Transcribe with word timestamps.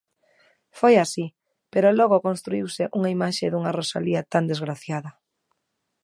Foi 0.79 0.95
así, 1.05 1.25
pero 1.73 1.95
logo 1.99 2.23
construíuse 2.27 2.83
unha 2.97 3.09
imaxe 3.15 3.45
dunha 3.49 3.75
Rosalía 3.79 4.21
tan 4.33 4.43
desgraciada. 4.51 5.11